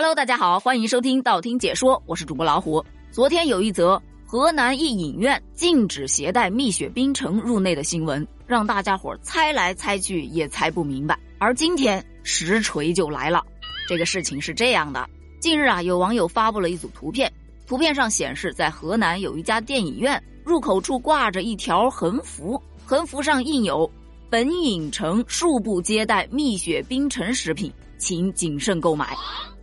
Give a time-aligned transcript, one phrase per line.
[0.00, 2.84] Hello，大家好，欢迎收听道听解说，我是主播老虎。
[3.10, 11.18] 昨天有一则河南一影院禁止携带蜜雪冰城入内的新闻，让大家伙猜来猜去也猜不明白。
[11.38, 13.42] 而今天实锤就来了，
[13.88, 15.04] 这个事情是这样的：
[15.40, 17.28] 近日啊，有网友发布了一组图片，
[17.66, 23.90] 图片上显示在河南有一家电影院入口处挂着一条横幅，横幅上印有。
[24.30, 29.16] 本影城恕不接待蜜雪冰城食品，请谨慎购买。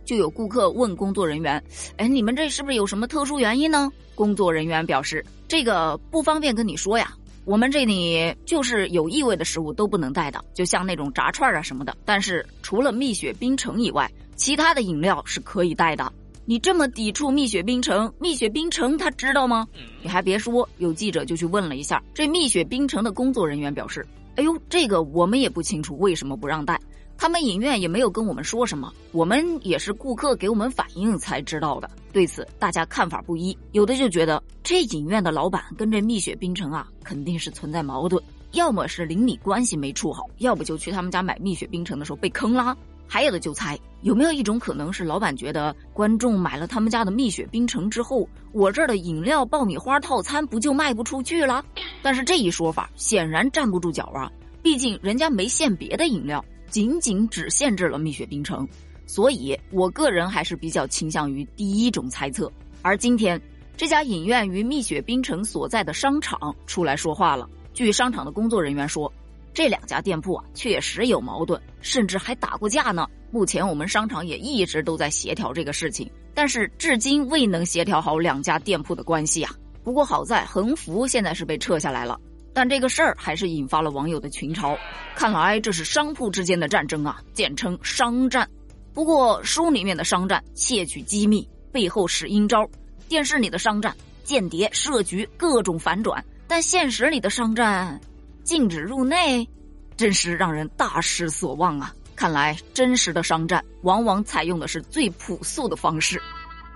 [0.06, 1.62] 就有顾客问工作人员
[1.98, 7.12] ：“哎，你们这是不是有什么特殊原因呢？”工作人员表示：“这个不方便跟你说呀，
[7.44, 11.94] 我们这里就是有异味的食物都不能带的，就像那种炸串啊什么的。
[12.04, 16.10] 但是除了蜜雪冰城以外，其他的饮料是可以带的。
[16.44, 19.66] 你这么抵触蜜雪冰城，蜜雪冰城他知道吗？
[20.00, 26.78] 你还别说，有记者就去问了一下，这蜜雪冰城的工作人员表示。”哎呦，这个我们也不清楚为什么不让带，
[27.18, 31.90] 他们影院也没有跟我们说什么，我们也是顾客给我们反映才知道的。
[32.12, 42.76] 对此，大家看法不一，有的就觉得这影院的老板跟这蜜雪冰城啊肯定是存在矛盾，要么是邻里关系没处好，要不就去他们家买蜜雪冰城的时候被坑啦。
[43.08, 51.64] 还有的就猜有没有一种可能是老板觉得观众买了他们家的蜜雪冰城之后，我这儿的饮料爆米花套餐不就卖不出去了？
[52.02, 54.30] 但是这一说法显然站不住脚啊！
[54.60, 56.44] 毕竟人家没限别的饮料，
[56.76, 58.68] 仅仅只限制了蜜雪冰城，
[59.06, 62.52] 所以我个人还是比较倾向于第一种猜测。
[62.82, 63.40] 而今天
[63.78, 69.10] 这家影院与蜜雪冰城所在的商场出来说话了，据商场的工作人员说。
[69.54, 73.08] 这两家店铺啊，确实有矛盾，甚至还打过架呢。
[73.30, 79.50] 目前我们商场也一直都在协调这个事情，但是至今未能协调好两家店铺的关系啊。
[79.82, 82.20] 不过好在横幅现在是被撤下来了，
[82.56, 84.74] 但这个事儿还是引发了网友的群嘲。
[85.14, 88.48] 看来这是商铺之间的战争啊，简称商战。
[88.94, 92.64] 不过书里面的商战窃取机密，背后使阴招；
[93.10, 96.24] 电视里的商战间谍设局，各种反转。
[96.48, 98.00] 但现实里的商战。
[98.42, 99.46] 禁止入内，
[99.94, 101.92] 真是让人大失所望啊！
[102.14, 106.22] 看来真实的商战往往采用的是最朴素的方式。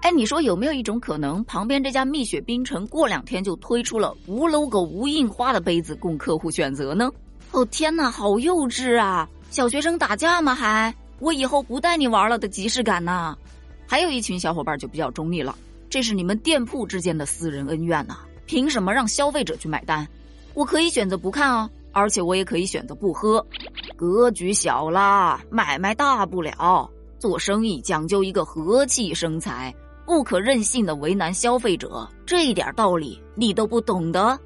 [0.02, 7.10] 哎，你说有没有一种可能，旁边这家蜜雪冰城过两天就推出了无 logo、无印花的杯子供客户选择呢？
[7.50, 9.28] 哦天哪，好幼稚啊！
[9.50, 10.54] 小学生打架吗？
[10.54, 13.36] 还我以后不带你玩了的即视感呢？
[13.86, 15.54] 还有一群小伙伴就比较中立了，
[15.90, 20.08] 这是你们店铺之间的私人恩怨呐，凭什么让消费者去买单？
[20.54, 23.44] 我可以选择不看啊，而且我也可以选择不喝。
[23.96, 26.90] 格局小啦，买卖大不了。
[27.18, 29.74] 做生意讲究一个和气生财，
[30.06, 32.08] 不可任性的为难消费者。
[32.26, 34.38] 这一点道理你都不懂得。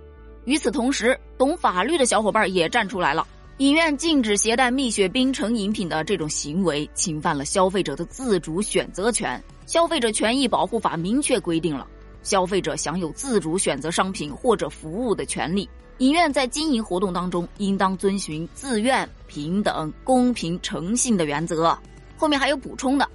[0.44, 3.26] 与此同时，懂法律的小伙伴也站出来了。
[3.58, 9.42] 影院禁止携带蜜雪冰城饮品的这种行为，侵犯了消费者的自主选择权。
[9.64, 11.86] 消费者权益保护法明确规定了，
[12.22, 15.68] 消费者享有自主选择商品或者服务的权利。
[15.98, 21.78] 影院在经营活动当中，应当遵循自愿、平等、公平、诚信的原则。
[22.16, 23.08] 后面还有补充的，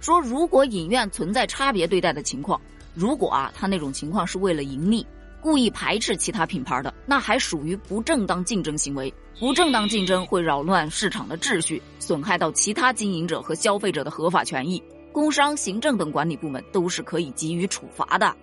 [0.00, 2.60] 说如果影院存在差别对待的情况，
[2.94, 5.06] 如果啊，他那种情况是为了盈利，
[5.40, 9.12] 故意排斥其他品牌的，那还属于不正当竞争行为。
[9.38, 18.34] 不正当竞争会扰乱市场的秩序，损害到其他经营者和消费者的合法权益，工商、行政等管理部门都是可以给予处罚的。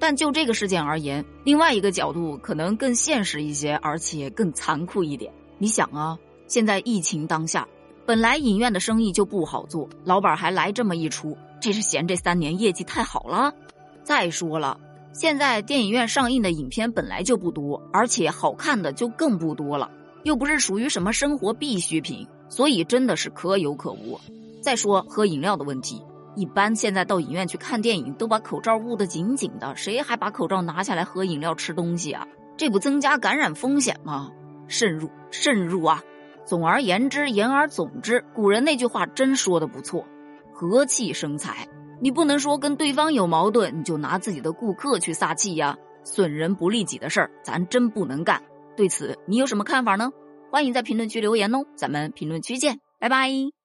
[0.00, 5.32] 但就这个事件而言，另外一个角度可能更现实一些，而且更残酷一点。
[5.58, 7.68] 你想啊，现在疫情当下，
[8.10, 13.54] 本来影院的生意就不好做，老板还来这么一出，这是嫌这三年业绩太好了。
[14.02, 14.80] 再说了，
[15.12, 19.88] 现在电影院上映的影片本来就不多，而且好看的就更不多了，
[20.24, 24.18] 又不是属于什么生活必需品，所以真的是可有可无。
[24.60, 26.02] 再说喝饮料的问题。
[26.34, 32.26] 一般现在到影院去看电影，都把口罩捂得紧紧的，谁还把口罩拿下来喝饮料、吃东西啊？
[32.56, 34.32] 这不增加感染风险吗？
[34.66, 36.02] 慎入，慎入啊！
[36.44, 40.04] 总而言之，言而总之，古人那句话真说的不错，
[40.52, 41.68] 和气生财。
[42.00, 48.42] 你不能说跟对方有矛盾，你就拿自己的顾客去撒气呀，损人不利己的事儿，咱真不能干。
[48.76, 50.10] 对此，你有什么看法呢？
[50.50, 53.59] 欢迎在评论区留言哦，咱们评论区见，拜拜。